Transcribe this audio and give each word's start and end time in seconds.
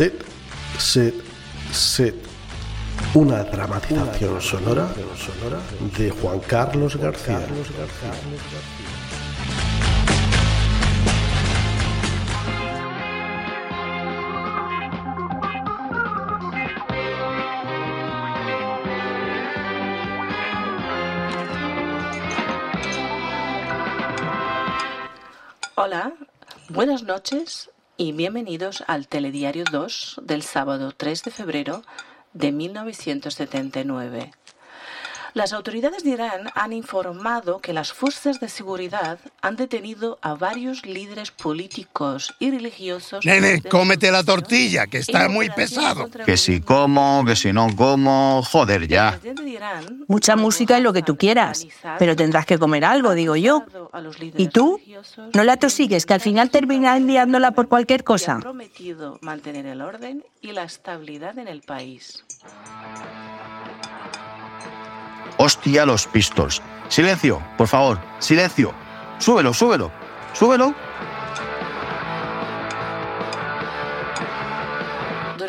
Sid, 0.00 0.14
Sid, 0.78 1.14
Sid. 1.72 2.14
Una 3.12 3.44
dramatización 3.44 4.40
sonora, 4.40 4.88
de 5.98 6.10
Juan 6.10 6.40
Carlos 6.40 6.96
García. 6.96 7.46
Hola, 25.76 26.14
buenas 26.70 27.02
noches 27.02 27.69
y 28.00 28.12
bienvenidos 28.12 28.82
al 28.86 29.08
Telediario 29.08 29.64
2 29.70 30.22
del 30.22 30.40
sábado 30.40 30.92
3 30.96 31.22
de 31.22 31.30
febrero 31.30 31.82
de 32.32 32.50
1979. 32.50 34.32
Las 35.34 35.52
autoridades 35.52 36.04
de 36.04 36.10
Irán 36.10 36.50
han 36.54 36.72
informado 36.72 37.60
que 37.60 37.72
las 37.72 37.92
fuerzas 37.92 38.40
de 38.40 38.48
seguridad 38.48 39.18
han 39.42 39.56
detenido 39.56 40.18
a 40.22 40.34
varios 40.34 40.84
líderes 40.84 41.30
políticos 41.30 42.34
y 42.38 42.50
religiosos. 42.50 43.24
Nene, 43.24 43.62
cómete 43.62 44.10
la 44.10 44.24
tortilla, 44.24 44.86
que 44.86 44.98
está 44.98 45.28
muy 45.28 45.50
pesado. 45.50 46.08
Que 46.24 46.36
si 46.36 46.60
como, 46.60 47.24
que 47.24 47.36
si 47.36 47.52
no 47.52 47.74
como, 47.76 48.42
joder 48.42 48.88
ya. 48.88 49.20
Mucha 50.08 50.36
música 50.36 50.76
es 50.78 50.82
lo 50.82 50.92
que 50.92 51.02
tú 51.02 51.16
quieras, 51.16 51.66
pero 51.98 52.16
tendrás 52.16 52.46
que 52.46 52.58
comer 52.58 52.84
algo, 52.84 53.14
digo 53.14 53.36
yo. 53.36 53.64
¿Y 54.36 54.48
tú? 54.48 54.80
No 55.34 55.44
la 55.44 55.56
tosigues, 55.56 56.06
que 56.06 56.14
al 56.14 56.20
final 56.20 56.50
terminas 56.50 56.96
enviándola 56.96 57.52
por 57.52 57.68
cualquier 57.68 58.04
cosa. 58.04 58.38
Prometido 58.40 59.18
mantener 59.22 59.66
el 59.66 59.80
orden 59.80 60.24
y 60.40 60.52
la 60.52 60.64
estabilidad 60.64 61.38
en 61.38 61.48
el 61.48 61.62
país. 61.62 62.24
Hostia, 65.42 65.86
los 65.86 66.06
Pistols. 66.06 66.60
Silencio, 66.88 67.40
por 67.56 67.66
favor, 67.66 67.98
silencio. 68.18 68.74
Súbelo, 69.18 69.54
súbelo, 69.54 69.90
súbelo. 70.34 70.74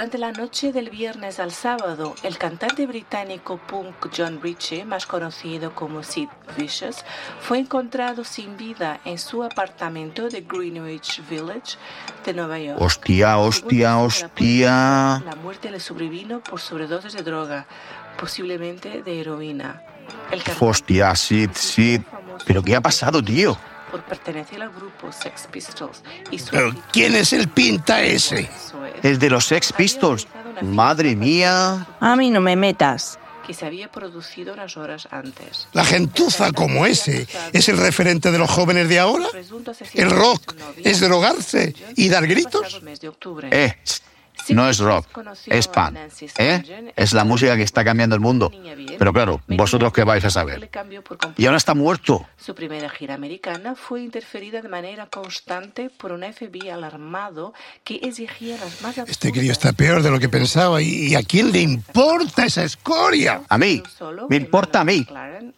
Durante 0.00 0.16
la 0.16 0.32
noche 0.32 0.72
del 0.72 0.88
viernes 0.88 1.40
al 1.40 1.52
sábado, 1.52 2.14
el 2.22 2.38
cantante 2.38 2.86
británico 2.86 3.58
punk 3.58 4.08
John 4.16 4.40
Ritchie, 4.42 4.86
más 4.86 5.04
conocido 5.04 5.74
como 5.74 6.02
Sid 6.02 6.30
Vicious, 6.56 7.04
fue 7.42 7.58
encontrado 7.58 8.24
sin 8.24 8.56
vida 8.56 8.98
en 9.04 9.18
su 9.18 9.44
apartamento 9.44 10.30
de 10.30 10.40
Greenwich 10.40 11.20
Village 11.28 11.76
de 12.24 12.32
Nueva 12.32 12.58
York. 12.58 12.80
Hostia, 12.80 13.36
hostia, 13.36 13.98
hostia. 13.98 15.22
La 15.22 15.36
muerte 15.42 15.70
le 15.70 15.78
sobrevino 15.78 16.42
por 16.42 16.60
sobredosis 16.60 17.12
de 17.12 17.22
droga, 17.22 17.66
posiblemente 18.18 19.02
de 19.02 19.20
heroína. 19.20 19.82
El 20.30 20.42
Hostia, 20.60 21.14
Sid, 21.14 21.50
Sid. 21.52 22.00
¿Pero 22.46 22.62
qué 22.62 22.74
ha 22.74 22.80
pasado, 22.80 23.22
tío? 23.22 23.58
por 23.90 24.02
pertenecer 24.04 24.62
al 24.62 24.70
grupo 24.70 25.12
Sex 25.12 25.48
Pistols 25.50 26.02
y 26.30 26.38
su 26.38 26.50
Pero 26.50 26.74
¿quién 26.92 27.14
es 27.14 27.32
el 27.32 27.48
pinta 27.48 28.00
ese? 28.02 28.48
Es 29.02 29.18
de 29.18 29.30
los 29.30 29.46
Sex 29.46 29.72
Pistols. 29.72 30.26
Madre 30.62 31.16
mía. 31.16 31.86
A 32.00 32.16
mí 32.16 32.30
no 32.30 32.40
me 32.40 32.56
metas. 32.56 33.18
que 33.46 33.54
se 33.54 33.66
había 33.66 33.90
producido 33.90 34.52
unas 34.52 34.76
horas 34.76 35.08
antes. 35.10 35.66
La 35.72 35.84
gentuza 35.84 36.52
como 36.52 36.86
ese 36.86 37.26
es 37.52 37.68
el 37.68 37.78
referente 37.78 38.30
de 38.30 38.38
los 38.38 38.48
jóvenes 38.48 38.88
de 38.88 38.98
ahora. 39.00 39.26
El 39.94 40.10
rock 40.10 40.54
es 40.84 41.00
drogarse 41.00 41.74
y 41.96 42.08
dar 42.08 42.26
gritos. 42.28 42.80
Eh, 43.50 43.74
no 44.48 44.68
es 44.68 44.78
rock, 44.78 45.06
es 45.46 45.68
pan. 45.68 45.96
¿Eh? 46.38 46.92
Es 46.96 47.12
la 47.12 47.24
música 47.24 47.56
que 47.56 47.62
está 47.62 47.84
cambiando 47.84 48.14
el 48.14 48.20
mundo. 48.20 48.50
Pero 48.98 49.12
claro, 49.12 49.40
vosotros 49.48 49.92
qué 49.92 50.04
vais 50.04 50.24
a 50.24 50.30
saber. 50.30 50.70
Y 51.36 51.46
ahora 51.46 51.58
está 51.58 51.74
muerto. 51.74 52.26
Su 52.36 52.54
primera 52.54 52.88
gira 52.88 53.14
americana 53.14 53.74
fue 53.74 54.02
interferida 54.02 54.62
de 54.62 54.68
manera 54.68 55.06
constante 55.06 55.90
por 55.90 56.12
un 56.12 56.22
FBI 56.22 56.70
alarmado 56.70 57.52
que 57.84 57.96
exigía 57.96 58.56
las 58.58 58.82
más 58.82 58.98
Este 58.98 59.32
crío 59.32 59.52
está 59.52 59.72
peor 59.72 60.02
de 60.02 60.10
lo 60.10 60.18
que 60.18 60.28
pensaba. 60.28 60.82
¿Y 60.82 61.14
a 61.14 61.22
quién 61.22 61.52
le 61.52 61.60
importa 61.60 62.44
esa 62.44 62.64
escoria? 62.64 63.42
A 63.48 63.58
mí. 63.58 63.82
Me 64.28 64.36
importa 64.36 64.80
a 64.80 64.84
mí. 64.84 65.06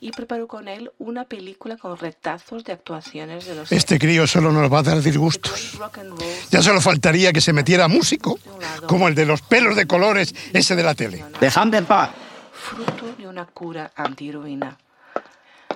Y 0.00 0.10
preparó 0.12 0.46
con 0.46 0.68
él 0.68 0.90
una 0.98 1.24
película 1.24 1.76
con 1.76 1.96
retazos 1.96 2.64
de 2.64 2.72
actuaciones 2.72 3.46
de 3.46 3.54
los 3.54 3.72
Este 3.72 3.98
crío 3.98 4.26
solo 4.26 4.52
nos 4.52 4.72
va 4.72 4.80
a 4.80 4.82
dar 4.82 5.00
disgustos. 5.02 5.74
rock 5.78 5.98
and 5.98 6.10
roll 6.10 6.20
Ya 6.50 6.62
solo 6.62 6.80
faltaría 6.80 7.32
que 7.32 7.40
se 7.40 7.52
metiera 7.52 7.88
músico, 7.88 8.38
como 8.86 9.08
el 9.08 9.14
de 9.14 9.26
los 9.26 9.42
pelos 9.42 9.76
de 9.76 9.86
colores, 9.86 10.34
ese 10.52 10.76
de 10.76 10.82
la 10.82 10.94
tele. 10.94 11.24
Dejadme 11.40 11.78
en 11.78 11.86
paz. 11.86 12.10
fruto 12.52 13.14
de 13.16 13.26
una 13.26 13.46
cura 13.46 13.92
antiheroína. 13.96 14.78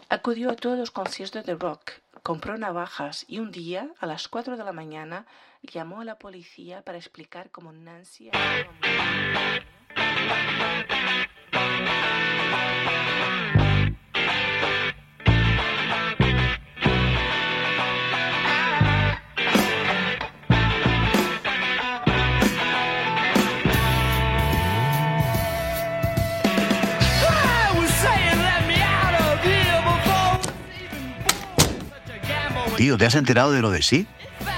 Acudió 0.08 0.50
a 0.50 0.56
todos 0.56 0.78
los 0.78 0.90
conciertos 0.90 1.44
de 1.44 1.54
rock, 1.56 1.92
compró 2.22 2.56
navajas 2.56 3.24
y 3.28 3.40
un 3.40 3.50
día, 3.50 3.88
a 4.00 4.06
las 4.06 4.28
4 4.28 4.56
de 4.56 4.64
la 4.64 4.72
mañana, 4.72 5.26
llamó 5.62 6.00
a 6.00 6.04
la 6.04 6.16
policía 6.16 6.82
para 6.82 6.98
explicar 6.98 7.50
cómo 7.50 7.72
Nancy 7.72 8.30
había 8.32 8.66
Tío, 32.76 32.98
¿te 32.98 33.06
has 33.06 33.14
enterado 33.14 33.52
de 33.52 33.62
lo 33.62 33.70
de 33.70 33.82
sí? 33.82 34.06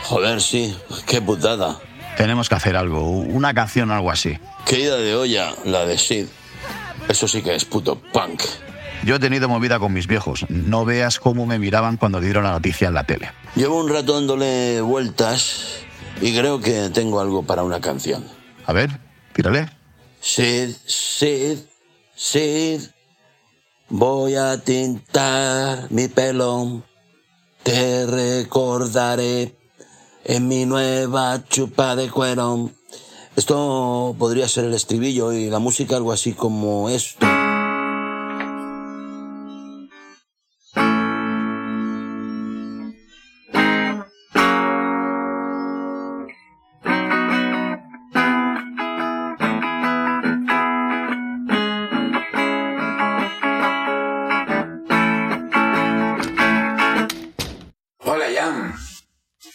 Joder, 0.04 0.40
sí, 0.40 0.76
qué 1.06 1.20
putada. 1.20 1.78
Tenemos 2.16 2.48
que 2.48 2.56
hacer 2.56 2.76
algo, 2.76 3.08
una 3.10 3.54
canción 3.54 3.90
o 3.90 3.94
algo 3.94 4.10
así. 4.10 4.38
Qué 4.66 4.80
ida 4.80 4.96
de 4.96 5.14
olla, 5.14 5.54
la 5.64 5.86
de 5.86 5.96
Sid. 5.96 6.26
Eso 7.08 7.28
sí 7.28 7.42
que 7.42 7.54
es 7.54 7.64
puto 7.64 8.00
punk. 8.12 8.42
Yo 9.04 9.14
he 9.14 9.18
tenido 9.20 9.48
movida 9.48 9.78
con 9.78 9.92
mis 9.92 10.08
viejos. 10.08 10.44
No 10.48 10.84
veas 10.84 11.20
cómo 11.20 11.46
me 11.46 11.60
miraban 11.60 11.96
cuando 11.96 12.20
dieron 12.20 12.42
la 12.42 12.50
noticia 12.50 12.88
en 12.88 12.94
la 12.94 13.04
tele. 13.04 13.30
Llevo 13.54 13.80
un 13.80 13.88
rato 13.88 14.14
dándole 14.14 14.80
vueltas 14.80 15.76
y 16.20 16.36
creo 16.36 16.60
que 16.60 16.90
tengo 16.90 17.20
algo 17.20 17.44
para 17.44 17.62
una 17.62 17.80
canción. 17.80 18.24
A 18.66 18.72
ver, 18.72 18.90
tírale. 19.32 19.70
Sid, 20.20 20.74
Sid, 20.84 21.58
Sid, 22.16 22.80
voy 23.88 24.34
a 24.34 24.60
tintar 24.62 25.86
mi 25.90 26.08
pelo. 26.08 26.82
Te 27.68 28.06
recordaré 28.06 29.54
en 30.24 30.48
mi 30.48 30.64
nueva 30.64 31.44
chupa 31.50 31.96
de 31.96 32.08
cuero. 32.08 32.70
Esto 33.36 34.16
podría 34.18 34.48
ser 34.48 34.64
el 34.64 34.72
estribillo 34.72 35.34
y 35.34 35.50
la 35.50 35.58
música 35.58 35.96
algo 35.96 36.12
así 36.12 36.32
como 36.32 36.88
esto. 36.88 37.26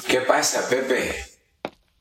¿Qué 0.08 0.22
pasa, 0.22 0.68
Pepe? 0.68 1.14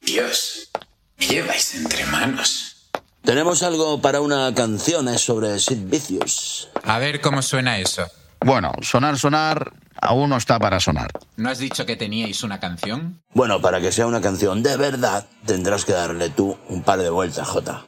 Dios, 0.01 0.71
¿qué 1.19 1.27
lleváis 1.27 1.75
entre 1.75 2.05
manos? 2.07 2.91
Tenemos 3.23 3.63
algo 3.63 4.01
para 4.01 4.21
una 4.21 4.53
canción 4.55 5.09
eh, 5.09 5.19
sobre 5.19 5.59
Sid 5.59 5.85
Vicious. 5.85 6.71
A 6.85 6.99
ver 6.99 7.21
cómo 7.21 7.43
suena 7.43 7.79
eso. 7.79 8.07
Bueno, 8.41 8.73
sonar, 8.81 9.19
sonar, 9.19 9.73
aún 10.01 10.31
no 10.31 10.37
está 10.37 10.59
para 10.59 10.81
sonar. 10.81 11.11
¿No 11.37 11.51
has 11.51 11.59
dicho 11.59 11.85
que 11.85 11.97
teníais 11.97 12.43
una 12.43 12.59
canción? 12.59 13.23
Bueno, 13.35 13.61
para 13.61 13.81
que 13.81 13.93
sea 13.93 14.07
una 14.07 14.21
canción 14.21 14.63
de 14.63 14.77
verdad, 14.77 15.27
tendrás 15.47 15.85
que 15.85 15.93
darle 15.93 16.31
tú 16.31 16.59
un 16.69 16.83
par 16.83 17.01
de 17.01 17.11
vueltas, 17.11 17.47
Jota. 17.49 17.87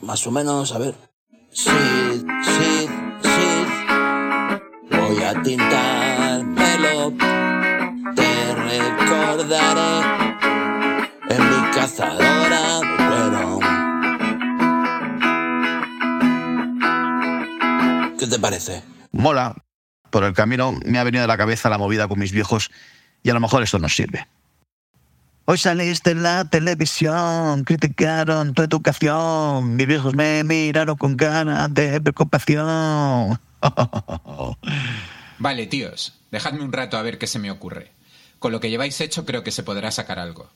Más 0.00 0.26
o 0.26 0.30
menos, 0.32 0.72
a 0.72 0.78
ver. 0.78 0.94
Sid, 1.52 1.70
Sid, 2.44 2.90
Sid. 3.22 3.68
Voy 4.90 5.22
a 5.22 5.42
tintar 5.42 6.40
pelo. 6.54 7.59
Recordaré 8.78 10.00
en 11.28 11.42
mi 11.50 11.70
cazadora 11.74 12.78
de 12.78 12.86
cuero. 13.08 13.58
¿Qué 18.16 18.26
te 18.28 18.38
parece? 18.38 18.82
Mola. 19.10 19.56
Por 20.10 20.24
el 20.24 20.34
camino 20.34 20.78
me 20.84 20.98
ha 20.98 21.04
venido 21.04 21.24
a 21.24 21.26
la 21.26 21.36
cabeza 21.36 21.68
la 21.68 21.78
movida 21.78 22.06
con 22.06 22.18
mis 22.18 22.32
viejos 22.32 22.70
y 23.22 23.30
a 23.30 23.34
lo 23.34 23.40
mejor 23.40 23.62
esto 23.62 23.78
nos 23.78 23.94
sirve. 23.94 24.26
Hoy 25.46 25.58
saliste 25.58 26.12
en 26.12 26.22
la 26.22 26.44
televisión, 26.44 27.64
criticaron 27.64 28.54
tu 28.54 28.62
educación, 28.62 29.74
mis 29.74 29.86
viejos 29.86 30.14
me 30.14 30.44
miraron 30.44 30.96
con 30.96 31.16
ganas 31.16 31.74
de 31.74 32.00
preocupación. 32.00 33.40
Vale, 35.38 35.66
tíos, 35.66 36.20
dejadme 36.30 36.62
un 36.62 36.72
rato 36.72 36.96
a 36.96 37.02
ver 37.02 37.18
qué 37.18 37.26
se 37.26 37.40
me 37.40 37.50
ocurre. 37.50 37.90
Con 38.40 38.52
lo 38.52 38.58
que 38.58 38.70
lleváis 38.70 38.98
hecho 39.02 39.26
creo 39.26 39.44
que 39.44 39.50
se 39.50 39.62
podrá 39.62 39.90
sacar 39.90 40.18
algo. 40.18 40.48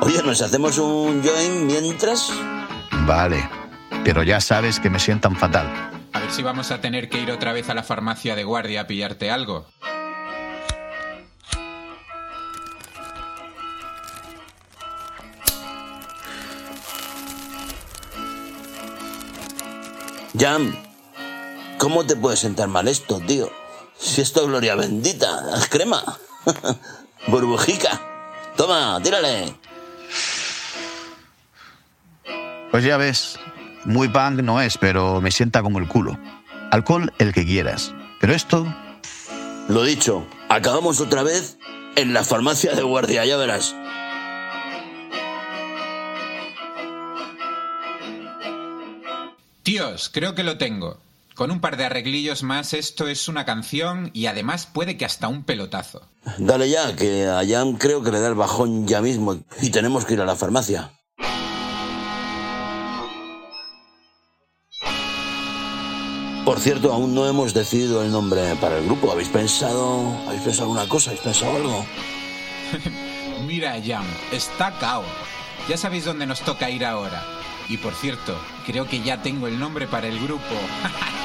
Oye, 0.00 0.22
¿nos 0.24 0.40
hacemos 0.40 0.78
un 0.78 1.22
join 1.22 1.66
mientras? 1.66 2.32
Vale, 3.06 3.46
pero 4.02 4.22
ya 4.22 4.40
sabes 4.40 4.80
que 4.80 4.88
me 4.88 4.98
sientan 4.98 5.36
fatal. 5.36 5.66
A 6.14 6.20
ver 6.20 6.30
si 6.32 6.42
vamos 6.42 6.70
a 6.70 6.80
tener 6.80 7.10
que 7.10 7.20
ir 7.20 7.30
otra 7.30 7.52
vez 7.52 7.68
a 7.68 7.74
la 7.74 7.82
farmacia 7.82 8.34
de 8.34 8.44
guardia 8.44 8.80
a 8.80 8.86
pillarte 8.86 9.30
algo. 9.30 9.66
Jam, 20.38 20.74
¿cómo 21.76 22.06
te 22.06 22.16
puede 22.16 22.38
sentar 22.38 22.68
mal 22.68 22.88
esto, 22.88 23.20
tío? 23.20 23.50
Si 23.98 24.20
esto 24.20 24.42
es 24.42 24.48
gloria 24.48 24.74
bendita, 24.74 25.56
es 25.56 25.68
crema. 25.68 26.02
Burbujica. 27.26 28.00
Toma, 28.56 29.00
tírale. 29.02 29.54
Pues 32.70 32.84
ya 32.84 32.96
ves, 32.96 33.38
muy 33.84 34.08
punk 34.08 34.40
no 34.40 34.60
es, 34.60 34.78
pero 34.78 35.20
me 35.20 35.30
sienta 35.30 35.62
como 35.62 35.78
el 35.78 35.88
culo. 35.88 36.18
Alcohol 36.70 37.12
el 37.18 37.32
que 37.32 37.44
quieras. 37.44 37.94
Pero 38.20 38.34
esto... 38.34 38.66
Lo 39.68 39.82
dicho, 39.82 40.26
acabamos 40.48 41.00
otra 41.00 41.22
vez 41.22 41.58
en 41.96 42.12
la 42.12 42.22
farmacia 42.22 42.74
de 42.74 42.82
guardia, 42.82 43.24
ya 43.24 43.36
verás. 43.36 43.74
Tíos, 49.62 50.10
creo 50.12 50.34
que 50.34 50.44
lo 50.44 50.58
tengo. 50.58 50.98
Con 51.36 51.50
un 51.50 51.60
par 51.60 51.76
de 51.76 51.84
arreglillos 51.84 52.42
más, 52.42 52.72
esto 52.72 53.08
es 53.08 53.28
una 53.28 53.44
canción 53.44 54.10
y 54.14 54.24
además 54.24 54.64
puede 54.64 54.96
que 54.96 55.04
hasta 55.04 55.28
un 55.28 55.44
pelotazo. 55.44 56.00
Dale 56.38 56.70
ya, 56.70 56.96
que 56.96 57.26
a 57.26 57.42
Jan 57.46 57.74
creo 57.74 58.02
que 58.02 58.10
le 58.10 58.20
da 58.20 58.28
el 58.28 58.34
bajón 58.34 58.88
ya 58.88 59.02
mismo 59.02 59.36
y 59.60 59.68
tenemos 59.68 60.06
que 60.06 60.14
ir 60.14 60.22
a 60.22 60.24
la 60.24 60.34
farmacia. 60.34 60.92
Por 66.46 66.58
cierto, 66.58 66.90
aún 66.90 67.14
no 67.14 67.28
hemos 67.28 67.52
decidido 67.52 68.02
el 68.02 68.10
nombre 68.10 68.54
para 68.58 68.78
el 68.78 68.86
grupo. 68.86 69.12
¿Habéis 69.12 69.28
pensado, 69.28 70.16
habéis 70.26 70.40
pensado 70.40 70.70
alguna 70.70 70.88
cosa? 70.88 71.10
¿Habéis 71.10 71.22
pensado 71.22 71.54
algo? 71.56 71.84
Mira, 73.46 73.74
Jan, 73.84 74.06
está 74.32 74.78
cao. 74.78 75.04
Ya 75.68 75.76
sabéis 75.76 76.06
dónde 76.06 76.24
nos 76.24 76.40
toca 76.40 76.70
ir 76.70 76.82
ahora. 76.82 77.22
Y 77.68 77.76
por 77.76 77.94
cierto, 77.94 78.40
creo 78.64 78.88
que 78.88 79.02
ya 79.02 79.20
tengo 79.20 79.48
el 79.48 79.58
nombre 79.58 79.86
para 79.86 80.06
el 80.06 80.18
grupo. 80.18 80.44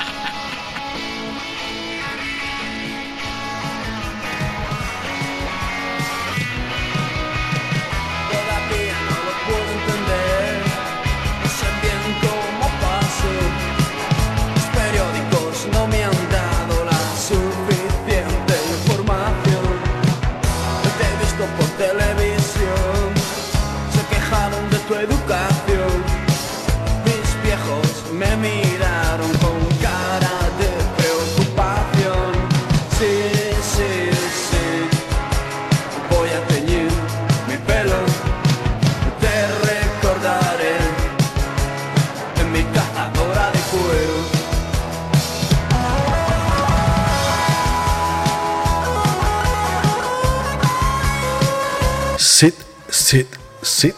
Sid, 52.22 52.54
Sid, 52.88 53.26
Sid 53.64 53.96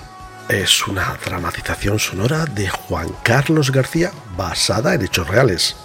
es 0.47 0.87
una 0.87 1.19
dramatización 1.25 1.99
sonora 1.99 2.45
de 2.45 2.69
Juan 2.69 3.09
Carlos 3.21 3.69
García 3.69 4.13
basada 4.37 4.93
en 4.93 5.01
hechos 5.01 5.27
reales, 5.27 5.75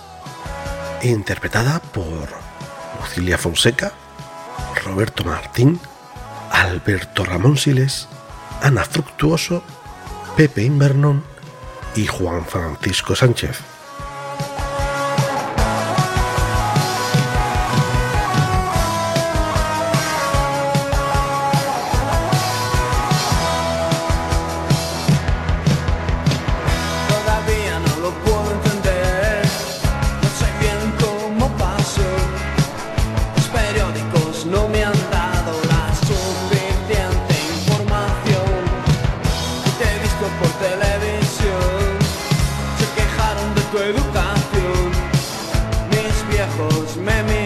interpretada 1.03 1.81
por 1.81 2.29
Lucilia 3.01 3.39
Fonseca, 3.39 3.93
Roberto 4.85 5.25
Martín, 5.25 5.81
Alberto 6.53 7.25
Ramón 7.25 7.57
Siles, 7.57 8.07
Ana 8.63 8.85
Fructuoso, 8.85 9.65
Pepe 10.37 10.63
Invernón 10.63 11.25
y 11.97 12.07
Juan 12.07 12.47
Francisco 12.47 13.17
Sánchez. 13.17 13.59
ojos 46.61 46.97
me 46.97 47.23
miran. 47.23 47.38